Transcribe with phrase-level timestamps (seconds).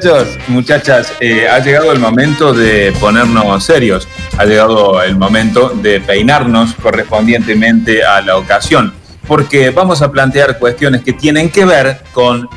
[0.00, 4.06] Muchachos, muchachas, eh, ha llegado el momento de ponernos serios,
[4.38, 8.94] ha llegado el momento de peinarnos correspondientemente a la ocasión,
[9.26, 12.48] porque vamos a plantear cuestiones que tienen que ver con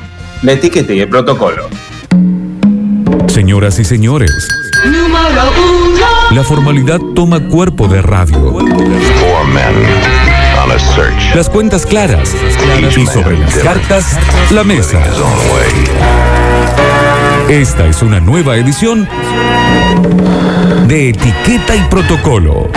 [0.42, 1.68] la etiqueta y el protocolo.
[3.26, 4.30] Señoras y señores,
[6.30, 8.56] la formalidad toma cuerpo de radio.
[11.34, 12.36] Las cuentas claras
[12.96, 14.16] y sobre las cartas,
[14.52, 15.02] la mesa.
[17.52, 19.06] Esta es una nueva edición
[20.88, 22.70] de Etiqueta y Protocolo.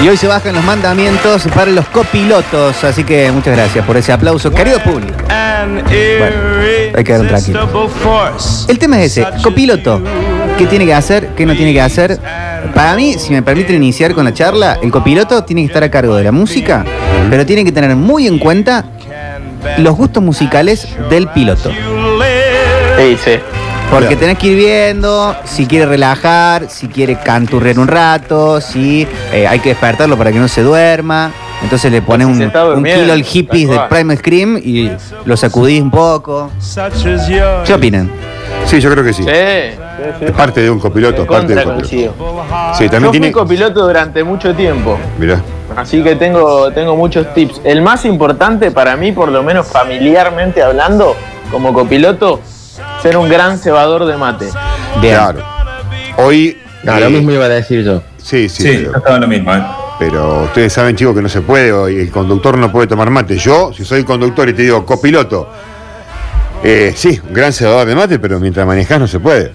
[0.00, 4.12] Y hoy se bajan los mandamientos para los copilotos, así que muchas gracias por ese
[4.12, 5.16] aplauso, querido público.
[5.26, 7.68] Bueno, hay que quedar tranquilo.
[8.68, 10.00] El tema es ese, copiloto,
[10.56, 11.30] ¿qué tiene que hacer?
[11.34, 12.20] ¿Qué no tiene que hacer?
[12.72, 15.90] Para mí, si me permiten iniciar con la charla, el copiloto tiene que estar a
[15.90, 16.84] cargo de la música,
[17.28, 18.84] pero tiene que tener muy en cuenta
[19.78, 21.70] los gustos musicales del piloto.
[22.98, 23.32] Sí, sí.
[23.90, 29.46] Porque tenés que ir viendo si quiere relajar, si quiere canturrear un rato, si eh,
[29.46, 31.32] hay que despertarlo para que no se duerma.
[31.62, 32.38] Entonces le pones un,
[32.84, 33.80] kilo al hippies de.
[33.88, 34.90] Prime Scream y
[35.24, 36.50] lo sacudís un poco.
[37.64, 38.10] ¿Qué opinan?
[38.66, 39.22] Sí, yo creo que sí.
[39.22, 39.30] Sí.
[39.30, 42.44] Es parte de un copiloto, es parte de un copiloto.
[42.76, 43.32] Sí, Yo también fui tiene.
[43.32, 45.42] copiloto durante mucho tiempo, Mirá.
[45.80, 47.60] Así que tengo, tengo muchos tips.
[47.64, 51.16] El más importante para mí, por lo menos familiarmente hablando,
[51.50, 52.40] como copiloto,
[53.02, 54.48] ser un gran cebador de mate.
[55.00, 55.14] Bien.
[55.14, 55.42] Claro.
[56.16, 56.58] Hoy.
[56.82, 58.02] No, eh, lo mismo iba a decir yo.
[58.16, 58.62] Sí, sí.
[58.62, 59.54] Sí, pero, yo estaba en lo mismo.
[59.54, 59.62] ¿eh?
[59.98, 61.72] pero ustedes saben, chicos, que no se puede.
[61.72, 63.36] Hoy el conductor no puede tomar mate.
[63.36, 65.48] Yo, si soy conductor y te digo copiloto,
[66.62, 69.52] eh, sí, un gran cebador de mate, pero mientras manejás no se puede.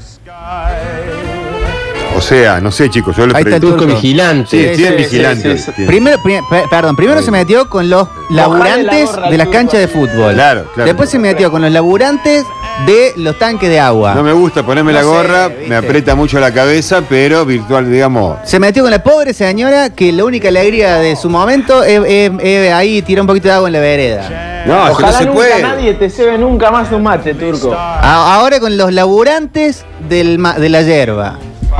[2.23, 3.61] O sea, no sé, chicos, yo le Ahí está el.
[3.61, 4.49] Turco vigilante.
[4.49, 5.59] Sí, Sí, sí, vigilantes.
[5.59, 5.71] sí, sí.
[5.75, 7.25] tienen- Primero, pri- pe- perdón, primero Sí.
[7.25, 10.33] se metió con los laburantes gorra al de las turco canchas de fútbol.
[10.33, 10.87] Claro, claro.
[10.87, 12.45] Después se metió con los laburantes
[12.87, 14.15] de los tanques de agua.
[14.15, 15.67] No me gusta ponerme No la sé, gorra, ¿viste?
[15.67, 18.37] me aprieta mucho la cabeza, pero virtual, digamos.
[18.45, 22.31] Se metió con la pobre señora que la única alegría de su momento es, es-
[22.41, 24.63] es ahí tirar un poquito de agua en la vereda.
[24.65, 25.61] No, que no Ojalá se nunca puede.
[25.61, 27.73] nadie te cebe nunca más un mate, turco.
[27.77, 31.37] A- ahora con los laburantes del ma- de la hierba.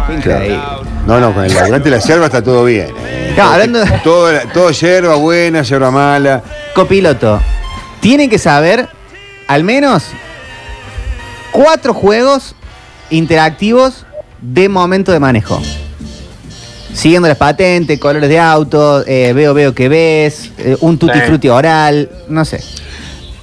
[0.10, 0.60] Increíble.
[1.08, 2.88] No, no, con el laburante de la yerba está todo bien.
[3.06, 3.34] eh.
[3.38, 6.44] No, hablando de- Todo, todo yerba buena, yerba mala.
[6.76, 7.42] Copiloto,
[8.00, 8.88] tienen que saber
[9.48, 10.04] al menos
[11.52, 12.56] cuatro juegos
[13.10, 14.06] interactivos
[14.42, 15.62] de momento de manejo.
[16.94, 21.26] Siguiendo las patentes, colores de auto, eh, veo, veo que ves, eh, un tutti Sí.
[21.26, 22.64] frutti oral, no sé.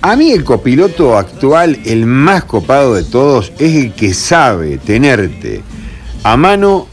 [0.03, 5.63] A mí el copiloto actual, el más copado de todos, es el que sabe tenerte
[6.23, 6.87] a mano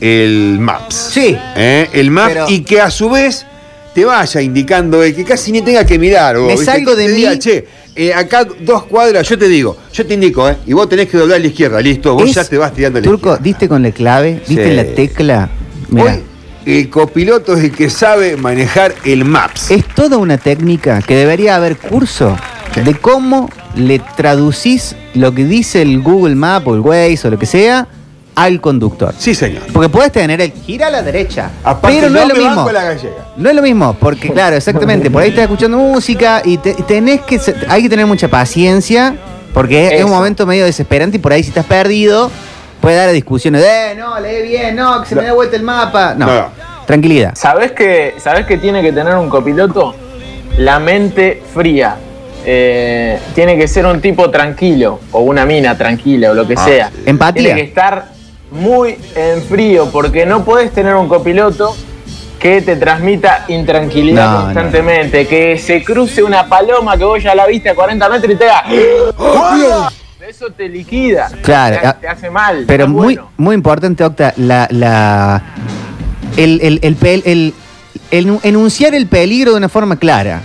[0.00, 1.10] el Maps.
[1.12, 1.36] Sí.
[1.56, 1.88] ¿Eh?
[1.92, 3.46] El Maps Pero- y que a su vez
[3.94, 6.36] te vaya indicando, eh, que casi ni tenga que mirar.
[6.38, 6.66] vos, Me ¿viste?
[6.66, 7.38] salgo de te diga, mí.
[7.38, 10.56] che, eh, acá dos cuadras, yo te digo, yo te indico, ¿eh?
[10.66, 12.98] Y vos tenés que doblar a la izquierda, listo, vos Es- ya te vas tirando
[12.98, 13.42] a la Turco, izquierda.
[13.44, 14.74] diste con la clave, diste Sí.
[14.76, 15.50] la tecla.
[15.90, 16.20] Mirá, Hoy,
[16.64, 19.70] el copiloto es el que sabe manejar el Maps.
[19.70, 22.34] es toda una técnica que debería haber curso
[22.82, 27.38] de cómo le traducís lo que dice el Google Map o el Waze o lo
[27.38, 27.86] que sea
[28.34, 29.14] al conductor.
[29.18, 29.62] Sí, señor.
[29.72, 32.40] Porque puedes tener el gira a la derecha, Aparte, pero no yo es lo me
[32.40, 32.56] mismo.
[32.56, 33.14] banco la gallega.
[33.36, 37.20] No es lo mismo, porque claro, exactamente, por ahí estás escuchando música y te- tenés
[37.22, 37.38] que
[37.68, 39.14] hay que tener mucha paciencia
[39.52, 42.30] porque es, es un momento medio desesperante y por ahí si estás perdido
[42.80, 45.62] puede dar discusiones de, eh, no, lee bien, no, que se me da vuelta el
[45.62, 46.14] mapa.
[46.16, 46.48] No, No, no.
[46.86, 47.32] tranquilidad.
[47.36, 49.94] ¿Sabés que, ¿Sabés que tiene que tener un copiloto?
[50.58, 51.96] La mente fría.
[52.44, 56.64] Eh, tiene que ser un tipo tranquilo, o una mina tranquila, o lo que Ah,
[56.64, 56.90] sea.
[57.06, 57.42] Empatía.
[57.54, 58.06] Tiene que estar
[58.52, 61.74] muy en frío, porque no podés tener un copiloto
[62.38, 67.34] que te transmita intranquilidad No, no, constantemente, que se cruce una paloma que vos ya
[67.34, 68.64] la viste a 40 metros y te haga.
[70.28, 71.30] Eso te liquida.
[71.42, 72.64] Claro, te, ah, te hace mal.
[72.66, 73.30] Pero muy, bueno.
[73.36, 75.42] muy importante, Octa, la, la,
[76.36, 77.54] el, el, el-
[78.10, 80.42] el enunciar el peligro de una forma clara.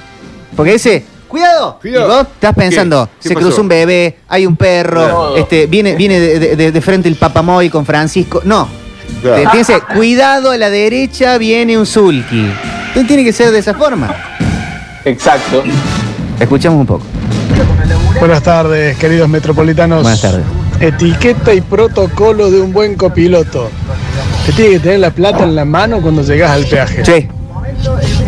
[0.55, 2.05] Porque ese, cuidado, Cuidado.
[2.05, 3.45] y vos estás pensando, ¿Qué se pasó?
[3.47, 5.35] cruzó un bebé, hay un perro, No.
[5.35, 8.41] este, viene, viene de, de- de frente el papamoy con Francisco.
[8.45, 8.67] No.
[9.21, 9.49] Claro.
[9.51, 12.51] Piense, cuidado a la derecha viene un sulky.
[12.87, 14.13] Entonces tiene que ser de esa forma.
[15.05, 15.63] Exacto.
[16.39, 17.03] Escuchamos un poco.
[18.19, 20.01] Buenas tardes, queridos metropolitanos.
[20.03, 20.43] Buenas tardes.
[20.79, 23.69] Etiqueta y protocolo de un buen copiloto.
[24.45, 27.03] Te tiene que tener la plata en la mano cuando llegas al peaje.
[27.05, 27.27] Sí,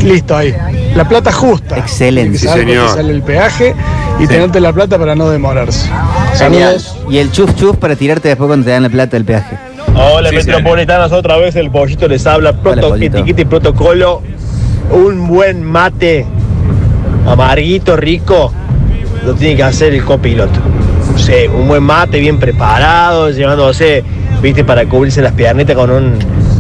[0.03, 0.55] Listo ahí.
[0.95, 1.77] La plata justa.
[1.77, 2.37] Excelente.
[2.37, 2.95] Sí, saber cuánto señor.
[2.95, 3.75] sale el peaje
[4.19, 5.89] y tenerte la plata para no demorarse.
[6.37, 6.79] Genial.
[6.79, 6.95] Saludos.
[7.09, 9.57] y el chuf chuf para tirarte después cuando te dan la plata del peaje.
[9.95, 13.17] Hola Sí, metropolitanos, otra vez el pollito les habla, proto- pollito.
[13.17, 14.21] etiqueta y protocolo,
[14.91, 16.25] un buen mate,
[17.27, 18.53] amarguito, rico,
[19.25, 20.59] lo tiene que hacer el copiloto.
[21.17, 24.03] Sea, un buen mate bien preparado, llevándose,
[24.41, 26.13] viste, para cubrirse las piernitas con un,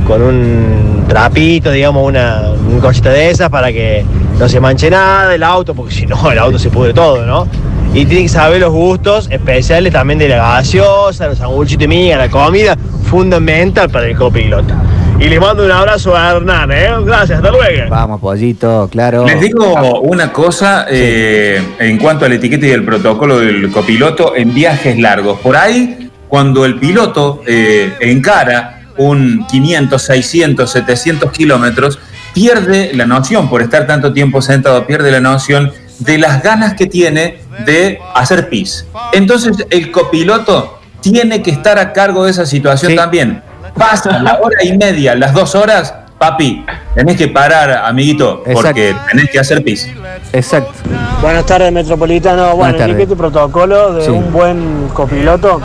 [0.09, 4.03] con un trapito, digamos, una, un cosita de esas para que
[4.39, 7.47] no se manche nada el auto, porque si no, el auto se pudre todo, ¿no?
[7.93, 12.17] Y tiene que saber los gustos especiales también de la gaseosa, los sanguchitos de miga,
[12.17, 14.73] la comida, fundamental para el copiloto.
[15.19, 16.89] Y les mando un abrazo a Hernán, ¿eh?
[17.05, 17.89] Gracias, hasta luego.
[17.91, 19.27] Vamos, pollito, claro.
[19.27, 24.55] Les digo una cosa eh, en cuanto al etiqueta y el protocolo del copiloto en
[24.55, 25.39] viajes largos.
[25.39, 31.97] Por ahí, cuando el piloto eh, encara un 500, 600, 700 kilómetros,
[32.33, 36.85] pierde la noción, por estar tanto tiempo sentado, pierde la noción de las ganas que
[36.85, 38.85] tiene de hacer pis.
[39.13, 42.95] Entonces, el copiloto tiene que estar a cargo de esa situación Sí.
[42.95, 43.41] también.
[43.75, 46.65] Pasa la hora y media, las dos horas, papi,
[46.95, 49.07] tenés que parar, amiguito, porque Exacto.
[49.11, 49.87] tenés que hacer pis.
[50.33, 50.73] Exacto.
[51.21, 52.55] Buenas tardes, Metropolitano.
[52.55, 53.09] Buenas Bueno, tardes.
[53.09, 54.11] y protocolo de Sí.
[54.11, 55.61] un buen copiloto.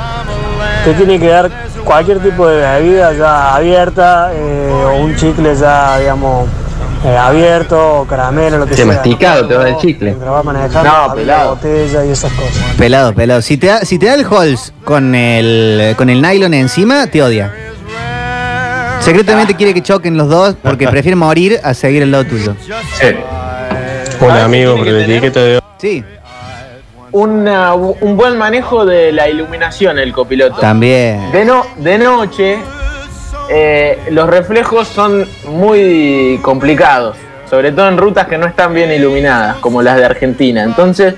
[0.85, 1.51] Te tiene que dar
[1.85, 6.49] cualquier tipo de bebida ya abierta eh, o un chicle ya, digamos,
[7.05, 8.87] eh, abierto o caramelo, lo que sea.
[8.87, 10.11] masticado, te va el chicle.
[10.11, 11.45] Mientras va manejando, No, pelado.
[11.45, 12.63] la botella y esas cosas.
[12.79, 13.43] Pelado, pelado.
[13.43, 17.23] Si te da, si te da el Halls con el, con el nylon encima, te
[17.23, 17.53] odia.
[19.01, 22.57] Secretamente quiere que choquen los dos porque prefiere morir a seguir al lado tuyo.
[22.99, 23.07] Sí.
[24.21, 26.03] Hola, amigo, pero etiqueta de Sí,
[27.19, 30.57] Una- un buen manejo de la iluminación, el copiloto.
[30.61, 31.31] también.
[31.31, 32.59] De, no, de noche,
[33.49, 37.17] eh, los reflejos son muy complicados,
[37.49, 40.65] sobre todo en rutas que no están bien iluminadas, como las de Argentina.
[40.65, 41.15] Entonces,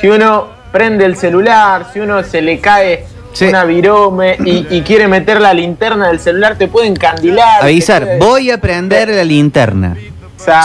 [0.00, 3.46] si uno prende el celular, si uno se le cae Sí.
[3.46, 7.58] una virome y, y quiere meter la linterna del celular, te puede encandilar.
[7.62, 9.96] te Avisar, puede- voy a prender la linterna.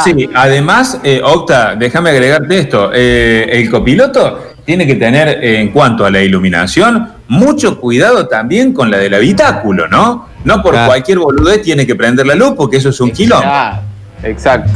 [0.03, 2.91] Sí, además, eh, Octa, déjame agregarte esto.
[2.93, 8.73] eh, el copiloto tiene que tener, eh, en cuanto a la iluminación, mucho cuidado también
[8.73, 10.27] con la del habitáculo, ¿no?
[10.43, 10.87] No por Claro.
[10.89, 13.45] cualquier boludez tiene que prender la luz porque eso es un quilombo.
[13.47, 13.79] Ah,
[14.23, 14.73] exacto.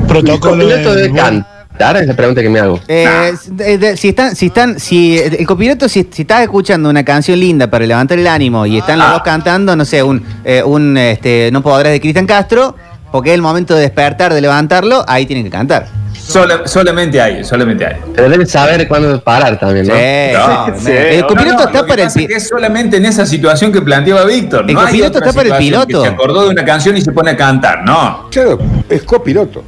[0.00, 1.96] ¿El protocolo debe buen- cantar?
[1.98, 2.80] Es la pregunta que me hago.
[2.88, 7.04] Eh, de- de- si están, si están, si el copiloto, si, si estás escuchando una
[7.04, 9.12] canción linda para levantar el ánimo y están los Ah.
[9.12, 12.74] dos cantando, no sé, un, eh, un este, no podrás de Cristian Castro,
[13.12, 15.88] porque es el momento de despertar, de levantarlo, ahí tienen que cantar.
[16.32, 17.96] Sola- solamente hay, solamente hay.
[18.14, 19.94] Pero debe saber cuándo parar también, ¿no?
[19.94, 20.00] Sí,
[20.32, 22.96] No, sí, el copiloto No, no, está para el pasa es pi- que es solamente
[22.96, 24.64] en esa situación que planteaba Víctor.
[24.68, 26.02] El copiloto está para el piloto.
[26.02, 28.28] Que se acordó de una canción y se pone a cantar, no.
[28.30, 29.64] Claro, es copiloto.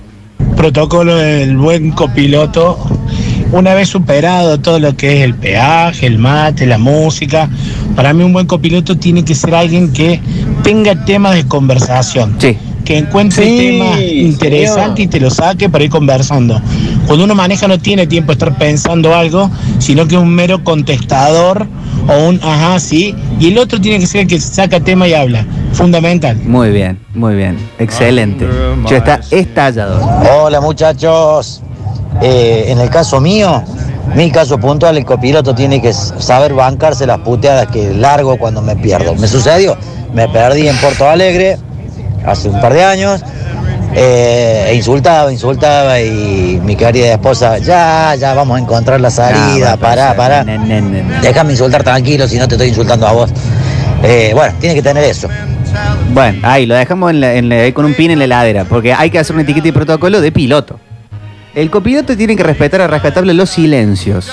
[0.56, 2.78] protocolo del buen copiloto.
[3.52, 7.48] Una vez superado todo lo que es el peaje, el mate, la música,
[7.96, 10.20] para mí un buen copiloto tiene que ser alguien que
[10.62, 12.36] tenga temas de conversación.
[12.38, 12.56] Sí.
[12.84, 16.60] Que encuentre Sí, temas interesantes y te lo saque para ir conversando.
[17.06, 20.62] Cuando uno maneja no tiene tiempo de estar pensando algo, sino que es un mero
[20.64, 21.66] contestador
[22.08, 23.14] o un ajá, sí.
[23.38, 25.46] Y el otro tiene que ser el que saca tema y habla.
[25.72, 26.36] Fundamental.
[26.44, 27.56] Muy bien, muy bien.
[27.78, 28.46] Excelente.
[28.88, 30.02] Yo está estallador.
[30.30, 31.62] Hola muchachos.
[32.20, 33.62] Eh, en el caso mío,
[34.14, 38.76] mi caso puntual, el copiloto tiene que saber bancarse las puteadas que largo cuando me
[38.76, 39.14] pierdo.
[39.14, 39.76] Me sucedió,
[40.14, 41.56] me perdí en Porto Alegre
[42.26, 43.22] hace un par de años.
[43.94, 49.76] eh, e insultaba, insultaba y mi querida esposa, ya, ya vamos a encontrar la salida,
[49.76, 50.44] pará, pará.
[51.20, 53.30] Déjame insultar tranquilo si no te estoy insultando a vos.
[54.02, 55.28] Eh, bueno, tiene que tener eso.
[56.14, 58.64] Bueno, ahí lo dejamos en la- en la- ahí con un pin en la heladera,
[58.64, 60.80] porque hay que hacer una etiqueta y protocolo de piloto.
[61.54, 64.30] El copiloto tiene que respetar a rescatable los silencios.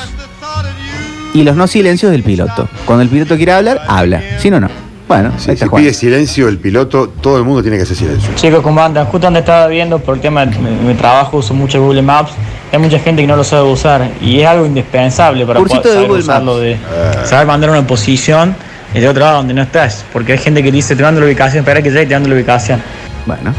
[1.34, 2.68] Y los no silencios del piloto.
[2.86, 4.22] Cuando el piloto quiere hablar, habla.
[4.40, 4.70] Si no, no.
[5.10, 5.82] Bueno, Sí, ahí está si Juan.
[5.82, 8.30] pide silencio el piloto, todo el mundo tiene que hacer silencio.
[8.36, 9.06] Chicos, ¿cómo andan?
[9.08, 12.32] Justo donde estaba viendo, por el tema de mi, mi trabajo, uso mucho Google Maps.
[12.72, 15.94] Hay mucha gente que no lo sabe usar y es algo indispensable para Cursito poder
[15.94, 17.22] de saber Google usarlo, Maps.
[17.22, 18.56] de saber mandar una posición
[18.94, 20.06] y de otro lado donde no estás.
[20.14, 22.30] Porque hay gente que dice, te mando la ubicación, espera que llegue y te mando
[22.30, 22.80] la ubicación.
[23.26, 23.52] Bueno,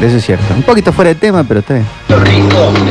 [0.00, 0.44] eso es cierto.
[0.54, 1.86] Un poquito fuera de tema, pero está bien.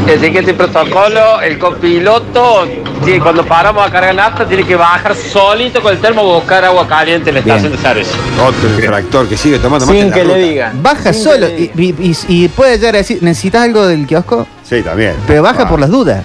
[0.07, 2.67] Etiqueta y protocolo, el copiloto,
[3.05, 6.65] sí, cuando paramos a cargar nafta, tiene que bajar solito con el termo a buscar
[6.65, 7.55] agua caliente en la Bien.
[7.57, 8.15] estación de servicio.
[8.45, 10.45] Otro infractor que sigue tomando mate Sin en la que le ruta.
[10.47, 10.83] digan.
[10.83, 11.95] Baja Sin solo le y, y-
[12.29, 14.47] y- y puede llegar a decir, ¿necesitas algo del kiosco?
[14.63, 15.15] Sí, también.
[15.27, 15.69] Pero baja Ah.
[15.69, 16.23] por las dudas.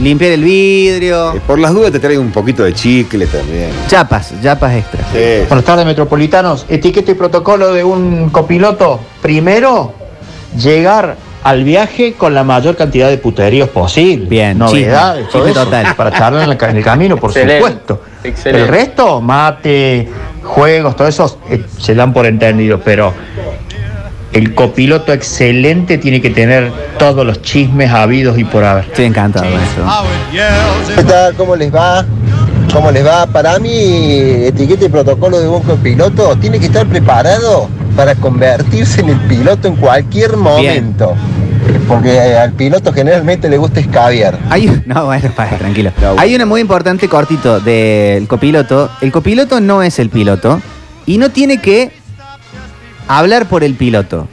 [0.00, 1.34] Limpiar el vidrio.
[1.34, 3.70] Eh, Por las dudas te traigo un poquito de chicle también.
[3.88, 5.00] Chapas, chapas extra.
[5.12, 5.44] Sí.
[5.48, 6.66] Buenas tardes, metropolitanos.
[6.68, 9.00] Etiqueta y protocolo de un copiloto.
[9.20, 9.92] Primero,
[10.56, 14.26] llegar al viaje con la mayor cantidad de puteríos posible.
[14.28, 15.94] Bien, novedades, chisme, todo chisme eso, total.
[15.96, 18.02] Para charlar en, el ca- en el camino, por Excelente, supuesto.
[18.22, 18.62] excelente.
[18.66, 20.08] El resto, mate,
[20.44, 23.12] juegos, todo eso, eh, se dan por entendido, pero
[24.32, 28.84] el copiloto excelente tiene que tener todos los chismes habidos y por haber.
[28.84, 30.94] Estoy encantado con eso.
[30.94, 31.34] ¿Qué tal?
[31.34, 32.04] ¿Cómo les va?
[32.72, 33.26] ¿Cómo les va?
[33.26, 39.08] Para mí, etiqueta y protocolo de un copiloto tiene que estar preparado para convertirse en
[39.10, 41.14] el piloto en cualquier momento.
[41.86, 44.38] Porque eh, al piloto generalmente le gusta escabiar.
[44.50, 45.90] Hay, no, bueno, para, tranquilo.
[46.18, 48.90] Hay una muy importante cortito del copiloto.
[49.00, 50.60] El copiloto no es el piloto
[51.06, 51.97] y no tiene que
[53.08, 54.28] hablar por el piloto.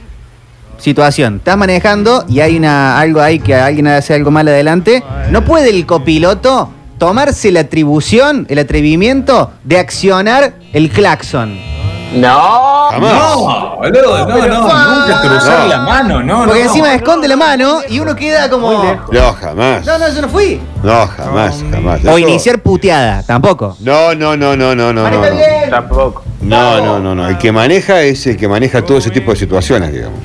[0.78, 5.02] Situación, estás manejando y hay una algo ahí que alguien hace algo mal adelante.
[5.30, 11.75] No puede el copiloto tomarse la atribución, el atrevimiento de accionar el claxon.
[12.14, 16.66] No, No, boludo, no, no, nunca cruzar la mano, no, Porque no.
[16.66, 18.72] encima esconde la mano y uno queda como.
[19.10, 19.84] No, jamás.
[19.84, 20.60] No, no, yo no fui.
[20.82, 22.00] No, jamás, jamás.
[22.06, 23.76] O iniciar puteada, tampoco.
[23.80, 25.10] No, no, no, no, no, no.
[25.10, 25.26] No, no.
[25.68, 26.22] tampoco.
[26.42, 27.28] no, no, no, no.
[27.28, 30.20] El que maneja es el que maneja todo ese tipo de situaciones, digamos.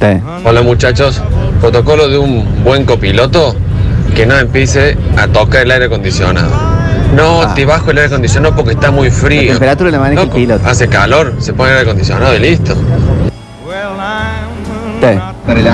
[0.45, 1.21] Hola muchachos,
[1.59, 3.55] protocolo de un buen copiloto
[4.15, 6.70] que no empiece a tocar el aire acondicionado.
[7.15, 7.53] No, Ah.
[7.53, 9.51] te bajo el aire acondicionado porque está muy La frío.
[9.51, 10.67] temperatura la maneja el Loco, piloto.
[10.67, 12.75] Hace calor, se pone el aire acondicionado y listo.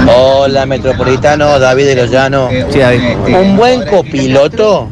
[0.08, 2.50] Hola, Metropolitano, David de los Llanos.
[2.72, 3.02] Sí, David.
[3.40, 4.90] Un buen copiloto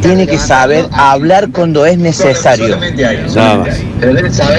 [0.00, 2.76] tiene que saber hablar cuando es necesario.
[3.34, 3.64] Nada.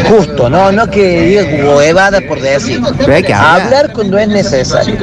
[0.10, 2.82] Justo, no, no que diga huevada por decir.
[2.98, 3.62] Pero hay que hablar.
[3.62, 4.96] Hablar cuando es necesario.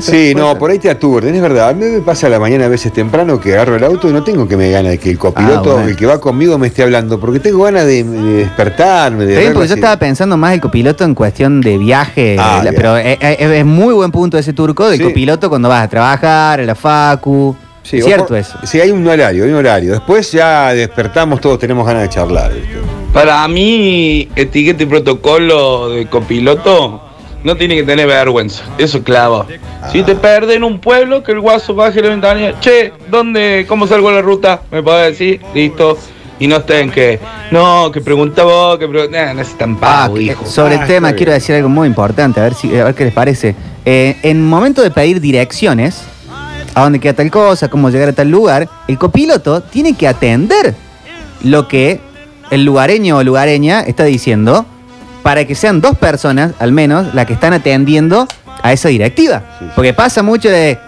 [0.00, 0.58] Sí, no, ser.
[0.58, 1.70] por ahí te aturden, es verdad.
[1.70, 4.12] A mí me pasa a la mañana a veces temprano que agarro el auto y
[4.12, 5.88] no tengo que me gana de que el copiloto, Ah, bueno.
[5.88, 9.68] el que va conmigo, me esté hablando, porque tengo ganas de, de despertarme, de porque
[9.68, 13.40] yo estaba pensando más el copiloto en cuestión de viaje, Ah, la- pero es, es-
[13.40, 15.04] es muy buen punto ese turco del Sí.
[15.04, 17.56] copiloto cuando vas a trabajar, a la facu.
[17.84, 18.58] Sí, cierto eso.
[18.64, 19.92] Sí, hay un horario, hay un horario.
[19.92, 22.52] Después ya despertamos, todos tenemos ganas de charlar.
[22.52, 22.78] ¿viste?
[23.12, 27.00] Para mí, etiqueta y protocolo de copiloto
[27.44, 28.64] no tiene que tener vergüenza.
[28.78, 29.46] Eso es clavo.
[29.92, 32.58] Si te perdes en un pueblo, que el guaso baje la ventanilla.
[32.58, 34.62] Che, ¿dónde, cómo salgo a la ruta?
[34.72, 35.40] ¿Me podés decir?
[35.54, 35.98] Listo.
[36.40, 37.20] Y no estén que,
[37.52, 39.32] no, que pregunta vos, que pregunta.
[39.34, 40.44] no es tan Ah, pago, que- hijo.
[40.46, 43.04] sobre Ah, el tema quiero decir algo muy importante, a ver, si, a ver qué
[43.04, 43.54] les parece.
[43.84, 46.02] Eh, en momento de pedir direcciones,
[46.74, 50.74] a dónde queda tal cosa, cómo llegar a tal lugar, el copiloto tiene que atender
[51.42, 52.00] lo que
[52.50, 54.66] el lugareño o lugareña está diciendo
[55.22, 58.28] para que sean dos personas, al menos, las que están atendiendo
[58.62, 59.42] a esa directiva.
[59.74, 60.78] Porque pasa mucho de...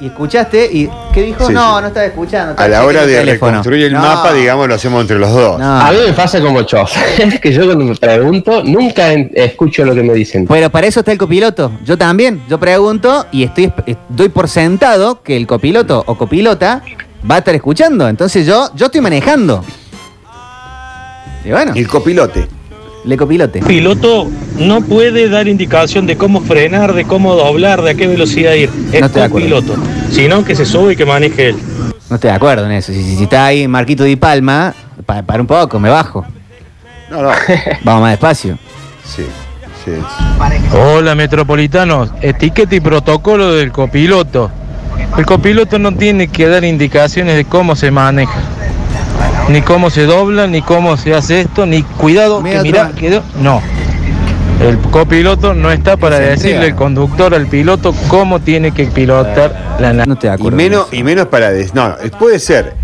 [0.00, 0.88] Y escuchaste y...
[1.12, 1.46] ¿Qué dijo?
[1.48, 1.82] Sí, no, sí.
[1.82, 2.54] no estaba escuchando.
[2.56, 3.50] A la hora de el teléfono".
[3.50, 5.58] reconstruir el No, mapa, digamos, lo hacemos entre los dos.
[5.58, 5.80] no.
[5.80, 10.02] A mí me pasa como chofer, que yo cuando me pregunto nunca escucho lo que
[10.04, 10.46] me dicen.
[10.46, 11.72] Pero para eso está el copiloto.
[11.84, 12.42] Yo también.
[12.48, 16.80] Yo pregunto y estoy eh, doy por sentado que el copiloto o copilota
[17.28, 18.06] va a estar escuchando.
[18.08, 19.64] Entonces yo, yo estoy manejando.
[21.44, 22.46] Y bueno, El copilote.
[23.04, 23.60] Le copilote.
[23.60, 24.28] Piloto
[24.58, 28.70] no puede dar indicación de cómo frenar, de cómo doblar, de a qué velocidad ir.
[28.92, 29.48] Es No estoy de acuerdo.
[29.62, 29.74] copiloto.
[30.10, 31.56] Sino que se sube y que maneje él.
[32.10, 32.92] No estoy de acuerdo en eso.
[32.92, 34.74] Si, si- si está ahí Marquito Di Palma,
[35.06, 36.24] pa- para un poco, me bajo.
[37.10, 37.30] No, no.
[37.84, 38.58] Vamos más despacio.
[39.04, 39.24] Sí,
[39.84, 39.92] sí.
[40.76, 44.50] Hola metropolitanos, etiqueta y protocolo del copiloto.
[45.16, 48.38] El copiloto no tiene que dar indicaciones de cómo se maneja.
[49.48, 52.92] Ni cómo se dobla, ni cómo se hace esto, ni cuidado, Mira que más.
[52.92, 53.22] quedó.
[53.40, 53.62] No.
[54.60, 56.72] El copiloto no está para decirle entrega.
[56.72, 60.08] al conductor, al piloto, cómo tiene que pilotar la nave.
[60.08, 61.50] No de Y menos, y menos para...
[61.50, 62.74] des- No, puede ser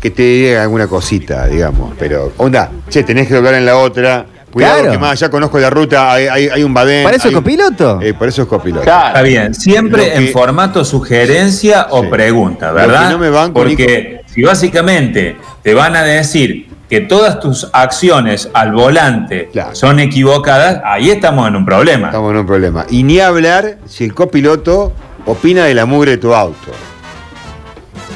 [0.00, 4.26] que te diga alguna cosita, digamos, pero onda, che, tenés que doblar en la otra.
[4.50, 4.90] Cuidado Claro.
[4.92, 7.04] que más, ya conozco la ruta, hay, hay, hay un badén.
[7.04, 8.00] ¿Para eso hay es un- copiloto?
[8.02, 8.80] Eh, por eso es copiloto.
[8.82, 12.08] Está bien, siempre Lo que- en formato sugerencia o Sí.
[12.10, 13.06] pregunta, Lo ¿verdad?
[13.06, 18.50] que no me banco, Porque si básicamente te van a decir que todas tus acciones
[18.52, 19.74] al volante Claro.
[19.74, 22.08] son equivocadas, ahí estamos en un problema.
[22.08, 22.84] Estamos en un problema.
[22.90, 24.92] Y ni hablar si el copiloto
[25.26, 26.72] opina de la mugre de tu auto.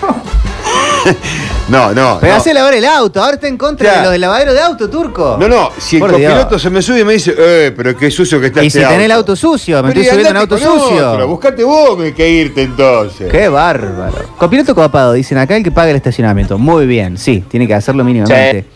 [1.68, 2.18] no, no.
[2.20, 2.38] Pero no.
[2.38, 3.22] hace lavar el auto.
[3.22, 3.96] Ahora está en contra Ya.
[3.98, 5.36] de los de lavadero de auto, turco.
[5.40, 6.12] No, no, si el Dios.
[6.12, 8.80] copiloto se me sube y me dice, eh, pero qué sucio que está Y este
[8.80, 9.32] si tenés el auto.
[9.32, 11.12] auto sucio, me Pero estoy subiendo en auto sucio.
[11.12, 13.30] otro, buscate vos que, que irte entonces.
[13.30, 14.14] Qué bárbaro.
[14.36, 16.58] Copiloto copado, dicen acá el que paga el estacionamiento.
[16.58, 18.66] Muy bien, sí, tiene que hacerlo mínimamente.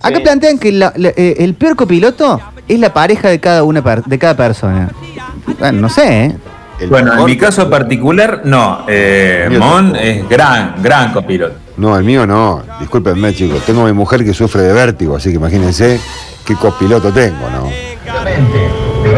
[0.00, 0.22] Acá Sí.
[0.22, 4.04] plantean que la- la- eh, el peor copiloto es la pareja de cada una per-
[4.04, 4.90] de cada persona.
[5.58, 6.36] Bueno, no sé, ¿eh?
[6.80, 8.84] El Bueno, en mi caso particular, no.
[8.86, 9.96] Eh, Mon tampoco.
[10.04, 11.54] es gran, gran copiloto.
[11.76, 12.62] No, el mío no.
[12.80, 13.62] Discúlpenme, chicos.
[13.64, 16.00] Tengo a mi mujer que sufre de vértigo, así que imagínense
[16.44, 17.68] qué copiloto tengo, ¿no?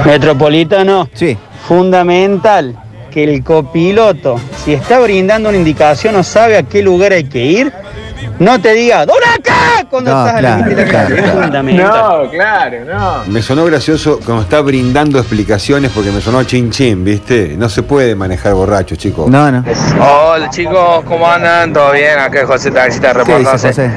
[0.04, 1.36] Metropolitano, Sí.
[1.68, 2.76] fundamental
[3.10, 7.44] que el copiloto, si está brindando una indicación o sabe a qué lugar hay que
[7.44, 7.72] ir,
[8.38, 9.59] no te diga, ¡Dona acá!
[9.90, 12.24] Cuando No, estás a la claro, de la claro, claro.
[12.24, 13.24] No, claro, no.
[13.26, 17.56] Me sonó gracioso cuando está brindando explicaciones porque me sonó chin chin, ¿viste?
[17.58, 19.28] No se puede manejar borracho, chicos.
[19.28, 19.64] No, no.
[20.00, 21.72] Hola chicos, ¿cómo andan?
[21.72, 22.18] ¿Todo bien?
[22.18, 23.68] Acá es José Taxista ¿Qué dice reportándose.
[23.68, 23.90] José?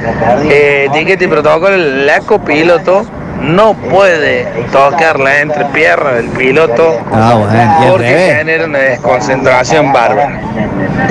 [0.50, 3.06] Eh, etiqueta y protocolo, el copiloto
[3.40, 7.90] no puede tocar la entrepierna del piloto Ah, bueno.
[7.92, 10.40] Porque genera una desconcentración bárbara.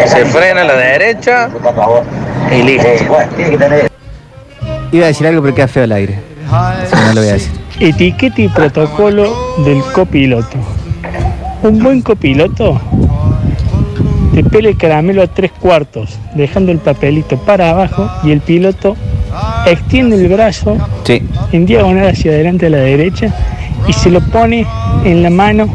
[0.07, 1.49] Se frena a la derecha
[2.51, 2.87] y listo.
[4.93, 6.19] Iba a decir algo, pero queda feo el aire.
[6.49, 7.51] Así que no lo voy a decir.
[7.79, 9.35] Etiqueta y protocolo
[9.65, 10.57] del copiloto.
[11.63, 12.79] Un buen copiloto
[14.33, 18.95] te pela el caramelo a tres cuartos, dejando el papelito para abajo y el piloto
[19.65, 21.21] extiende el brazo Sí.
[21.51, 23.33] en diagonal hacia adelante a la derecha
[23.87, 24.65] y se lo pone
[25.03, 25.67] en la mano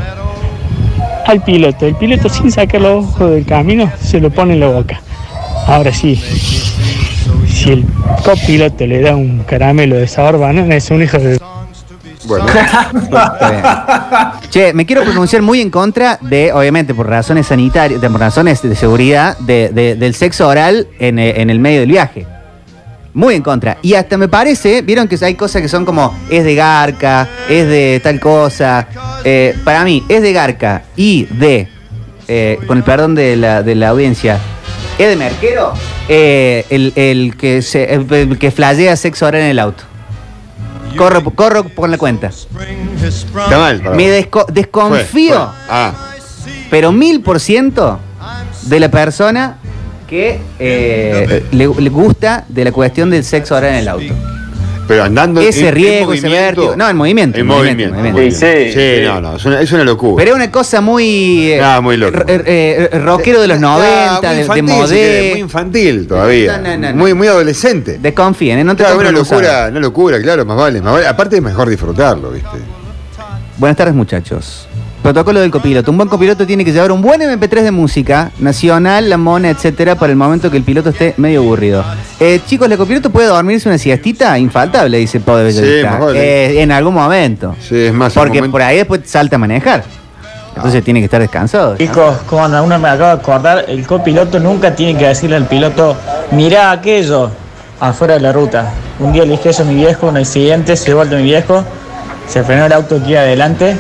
[1.27, 1.87] al piloto.
[1.87, 5.01] El piloto sin sacar los ojos del camino se lo pone en la boca.
[5.67, 6.21] Ahora sí,
[7.63, 7.85] si el
[8.25, 11.39] copiloto le da un caramelo de sabor banana es un hijo de...
[12.27, 12.47] Bueno,
[13.03, 14.51] Está bien.
[14.51, 18.61] Che, me quiero pronunciar muy en contra de, obviamente, por razones sanitarias, de- por razones
[18.61, 22.27] de seguridad, de- de- del sexo oral en, eh, en el medio del viaje.
[23.15, 23.79] Muy en contra.
[23.83, 27.67] Y hasta me parece, vieron que hay cosas que son como, es de garca, es
[27.67, 28.87] de tal cosa.
[29.25, 31.69] Eh, para mí, es de garca y de,
[32.29, 34.39] eh, con el perdón de la, de la audiencia,
[34.99, 35.73] es de merquero
[36.09, 39.85] eh, el, el que se, el, el que flashea sexo oral en el auto.
[40.97, 42.29] Corro, corro con la cuenta.
[42.29, 43.81] está mal.
[43.83, 44.13] para Me vos.
[44.19, 45.47] desco- Fue, desconfío, fue.
[45.69, 45.93] Ah,
[46.71, 47.99] pero mil por ciento
[48.63, 49.59] de la persona
[50.09, 54.15] que eh, le, le gusta de la cuestión del sexo oral en el auto.
[54.89, 56.75] Pero andando en- Ese en riesgo, ese vértigo.
[56.77, 57.37] No, en movimiento.
[57.37, 57.95] En en movimiento.
[57.95, 58.41] movimiento, en movimiento.
[58.41, 58.73] movimiento.
[58.73, 59.05] Sí, Sí, sí.
[59.07, 60.17] no, no, es una, es una locura.
[60.25, 61.53] Pero es una cosa muy.
[61.53, 62.19] eh, Ah, muy loco.
[62.27, 65.29] eh, rockero de los 90, Ah, muy de, modé.
[65.33, 66.57] muy infantil todavía.
[66.59, 66.97] No, no, no, no.
[66.97, 67.99] Muy, muy adolescente.
[68.01, 68.65] Desconfíen, ¿eh?
[68.65, 71.07] no te Claro, una locura, una locura, claro, más vale, más vale.
[71.07, 72.49] Aparte es mejor disfrutarlo, ¿viste?
[73.59, 74.68] Buenas tardes, muchachos.
[75.03, 75.91] Protocolo del copiloto.
[75.91, 79.95] Un buen copiloto tiene que llevar un buen MP3 de música nacional, la mona, etcétera,
[79.95, 81.85] para el momento que el piloto esté medio aburrido.
[82.21, 84.39] Eh, chicos, ¿el copiloto puede dormirse una siestita?
[84.39, 85.91] Infaltable, dice Pau de Bellavista.
[85.91, 86.19] más vale.
[86.21, 87.55] Eh, en algún momento.
[87.61, 88.13] Sí, es más.
[88.13, 89.85] Porque por ahí después salta a manejar.
[90.57, 91.77] Entonces tiene que estar descansado.
[91.77, 92.65] Chicos, ¿cómo andan?
[92.65, 95.97] Uno me acaba de acordar, el copiloto nunca tiene que decirle al piloto,
[96.33, 97.31] mirá aquello,
[97.79, 98.73] afuera de la ruta.
[98.99, 101.65] Un día le dije eso a mi viejo, un accidente, se vuelto mi viejo,
[102.27, 103.77] se frenó el auto aquí adelante,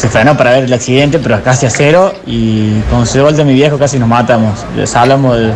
[0.00, 3.54] se frenó para ver el accidente, pero casi a cero, y cuando se vuelto mi
[3.54, 4.64] viejo casi nos matamos.
[4.76, 5.52] Les hablamos del,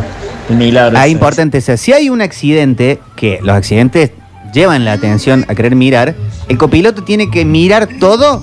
[0.49, 0.97] del milagro.
[0.97, 1.11] Ah, ese.
[1.11, 4.11] importante, o sea, si hay un accidente, que los accidentes
[4.53, 6.15] llevan la atención a querer mirar,
[6.47, 8.41] el copiloto tiene que mirar todo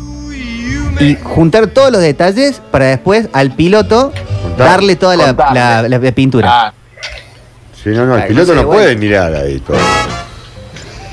[1.01, 4.13] y juntar todos los detalles para después al piloto
[4.59, 5.89] darle toda la, Contarle.
[5.89, 6.49] la- la pintura.
[6.51, 6.73] Ah,
[7.83, 9.77] Sí, no, no, el piloto no puede mirar ahí todo.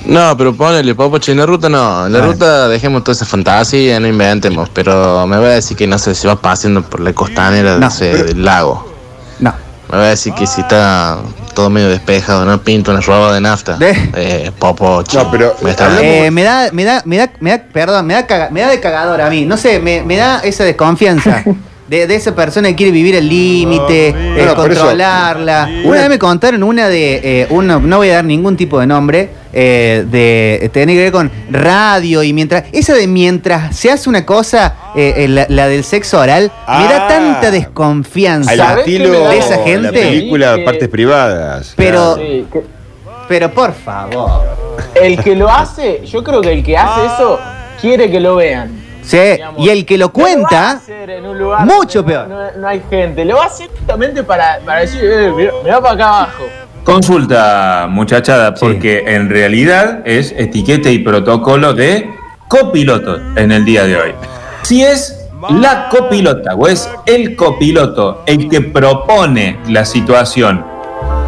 [0.10, 2.08] No, pero ponele, Popoche, en la ruta no.
[2.08, 2.22] En la Ah.
[2.24, 4.70] ruta dejemos toda esa fantasía, no inventemos.
[4.70, 7.90] Pero me va a decir que no sé si va paseando por la costanera No.
[7.92, 8.92] sé, del lago.
[9.40, 9.54] No.
[9.92, 11.20] Me va a decir que si está
[11.54, 13.76] todo medio despejado, no pinta una roba de nafta.
[13.78, 13.92] ¿De?
[14.16, 15.18] Eh, Popoche.
[15.18, 18.14] No, pero me está Eh, me da, me da, me da, me da, perdón, me
[18.16, 19.46] da, caga- me da de cagador a mí.
[19.46, 21.44] No sé, me, me da esa desconfianza.
[21.90, 24.14] De, de esa persona que quiere vivir el límite, eh,
[24.56, 25.68] por eso, controlarla.
[25.86, 28.86] Una, vez me contaron una de, eh, uno, no voy a dar ningún tipo de
[28.86, 34.08] nombre, eh, de tiene que ver con radio y mientras, esa de mientras se hace
[34.08, 37.08] una cosa, eh, eh, la, la del sexo oral, me da Ah.
[37.08, 39.92] tanta desconfianza Al ¿Sabés qué estilo de esa la gente?
[39.92, 41.74] película Que- Partes Privadas.
[41.76, 42.22] Pero- claro.
[42.22, 42.64] sí, que-
[43.28, 44.44] Pero por favor.
[44.94, 47.40] el que lo hace, yo creo que el que hace eso
[47.82, 48.79] quiere que lo vean.
[49.04, 52.06] Sí, Digamos, y el que lo No va a cuenta, hacer en un lugar mucho
[52.06, 52.28] peor.
[52.28, 53.26] No, no hay gente.
[53.26, 55.32] Lo va a hacer justamente para, para decir, eh,
[55.64, 56.44] mira para acá abajo.
[56.84, 58.66] Consulta, muchachada, Sí.
[58.66, 62.10] porque en realidad es etiqueta y protocolo de
[62.48, 64.12] copiloto en el día de hoy.
[64.64, 65.16] Si es
[65.52, 70.66] la copilota o es el copiloto el que propone la situación,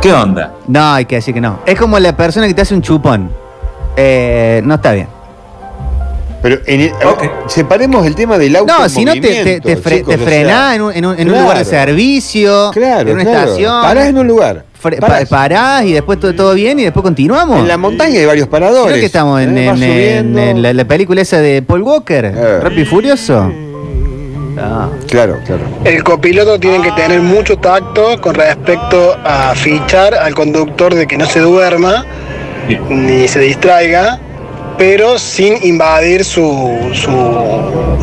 [0.02, 0.54] ¿qué onda?
[0.68, 1.60] No, hay que decir que no.
[1.66, 3.32] Es como la persona que te hace un chupón.
[3.96, 5.08] Eh, no está bien.
[6.42, 7.24] Pero en el- Ok.
[7.48, 8.74] separemos el tema del auto.
[8.78, 11.06] No, si no te, te, movimiento, te, fre- te o sea, frenás en un, en
[11.06, 13.40] un- en un lugar de servicio, Claro, en una claro.
[13.44, 13.82] estación.
[13.84, 14.66] Parás en un lugar.
[14.82, 15.30] fre- Parás.
[15.30, 17.60] pa- parás y después todo, todo bien y después continuamos.
[17.60, 19.00] En la montaña hay varios Creo paradores.
[19.00, 20.40] que estamos en, Eh, vas en- en- subiendo.
[20.42, 22.60] en la, la película esa de Paul Walker, Eh.
[22.62, 23.52] Rápido y Furioso.
[24.58, 24.90] Ah.
[25.08, 25.62] Claro, claro.
[25.84, 31.18] El copiloto tiene que tener mucho tacto con respecto a fichar al conductor de que
[31.18, 32.06] no se duerma
[32.90, 34.20] ni se distraiga,
[34.82, 37.12] pero sin invadir su, su,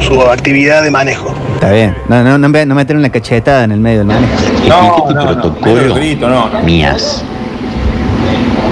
[0.00, 1.34] su actividad de manejo.
[1.54, 1.96] Está bien.
[2.08, 4.32] No, no, no, me- no meter una cachetada en el medio del manejo.
[4.68, 6.62] No, no, no, no, no.
[6.62, 7.24] mías.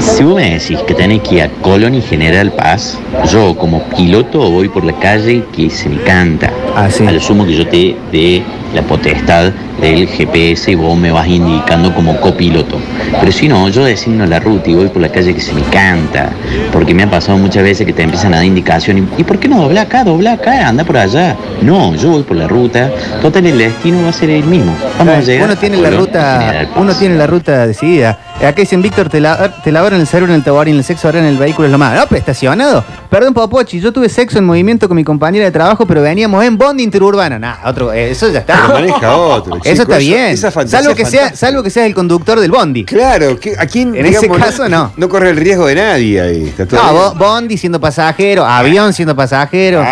[0.07, 2.97] Si vos me decís que tenés que ir a Colón y General Paz,
[3.31, 6.51] yo como piloto voy por la calle que se me canta.
[6.75, 8.43] Ah, A lo sumo que yo te dé
[8.75, 12.79] la potestad del GPS y vos me vas indicando como copiloto.
[13.19, 15.63] Pero si no, yo designo la ruta y voy por la calle que se me
[15.63, 16.31] canta.
[16.73, 18.99] Porque me ha pasado muchas veces que te empiezan a dar indicación.
[18.99, 21.37] ¿Y, ¿y por qué no dobla acá, dobla acá, anda por allá?
[21.63, 22.91] No, yo voy por la ruta.
[23.21, 24.75] Total, el destino va a ser el mismo.
[24.99, 25.49] Vamos a llegar.
[25.49, 28.19] Uno tiene a la ruta, uno tiene la ruta decidida.
[28.39, 31.21] Acá dicen, Víctor, te, la, te lavaron el cerebro en el en el sexo ahora
[31.21, 31.99] en el vehículo es lo más.
[31.99, 32.85] No, pero estacionado.
[33.09, 36.59] Perdón, Popochi, yo tuve sexo en movimiento con mi compañera de trabajo, pero veníamos en
[36.59, 37.39] Bond interurbano.
[37.39, 38.69] Nah, otro, eh, eso ya está.
[38.69, 40.27] Maneja otro, chico, Eso está eso- bien.
[40.27, 42.85] esa fantasía salvo que sea, salvo que sea el conductor del Bondi.
[42.85, 43.97] Claro, que- ¿a quién?
[43.97, 44.93] En digamos, ese caso no.
[44.97, 46.49] No corre el riesgo de nadie ahí.
[46.49, 47.19] Está todo No, bien.
[47.19, 49.83] Bondi siendo pasajero, avión siendo pasajero.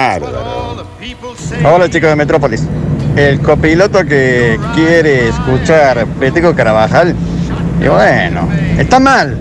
[1.64, 2.62] Hola chicos de Metrópolis.
[3.16, 7.14] El copiloto que quiere escuchar Peteco Carabajal,
[7.82, 9.38] y bueno, está mal,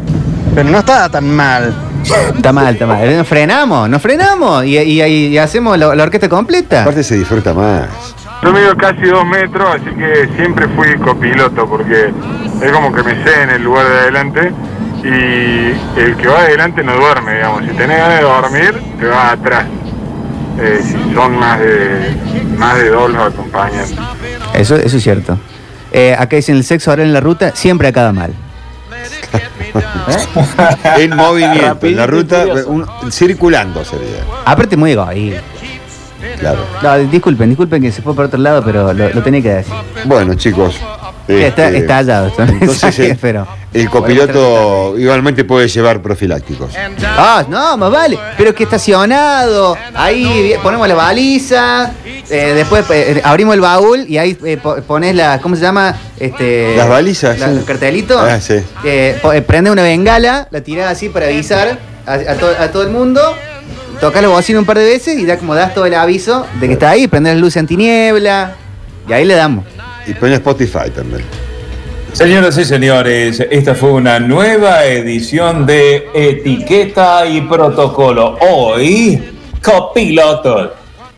[0.56, 1.74] pero no está tan mal.
[2.36, 3.18] Está mal, está mal.
[3.18, 6.82] Nos frenamos, nos frenamos y, y- y- y hacemos la, la orquesta completa.
[6.82, 7.88] Aparte se disfruta más.
[8.44, 12.12] Yo mido casi dos metros, así que siempre fui copiloto porque
[12.62, 14.52] es como que me sé en el lugar de adelante
[15.02, 17.62] y el que va adelante no duerme, digamos.
[17.64, 19.66] Si tenés ganas de dormir, te vas atrás.
[20.60, 22.16] Eh, si son más de
[22.58, 23.98] más de dos los acompañantes.
[24.54, 25.38] Eso, eso es cierto.
[25.94, 28.34] Eh, acá dicen el sexo ahora en la ruta, siempre acaba mal.
[30.98, 34.24] En movimiento, en la ruta, un- circulando sería.
[34.46, 35.42] Aparte muy egoísta.
[36.40, 36.66] Claro.
[36.82, 39.74] No, disculpen, disculpen que se fue por otro lado, pero lo, lo tenía que decir.
[40.06, 40.76] Bueno, chicos.
[41.28, 42.44] Está este, estallado esto.
[42.44, 43.48] Entonces, el, pero.
[43.74, 46.74] el copiloto igualmente puede llevar profilácticos.
[47.06, 48.20] Ah, no, más vale.
[48.38, 49.78] Pero es que estacionado.
[49.94, 51.92] Ahí ponemos la baliza.
[52.30, 55.40] Eh, después eh, abrimos el baúl y ahí eh, po- pones la.
[55.42, 55.96] ¿Cómo se llama?
[56.20, 57.58] Este, Las balizas, la- sí.
[57.60, 58.20] El cartelito.
[58.20, 58.56] Ah, sí.
[58.86, 62.84] Eh, eh, prende una bengala, la tirás así para avisar a, a to- a todo
[62.84, 63.22] el mundo.
[64.02, 66.68] Tocas la bocina un par de veces y da como das todo el aviso de
[66.68, 68.56] que está ahí, prender las luces antiniebla.
[69.08, 69.66] Y ahí le damos.
[70.08, 71.24] Y pone Spotify también.
[72.12, 78.38] Señoras y señores, esta fue una nueva edición de Etiqueta y Protocolo.
[78.42, 79.24] Hoy,
[79.64, 80.72] copilotos.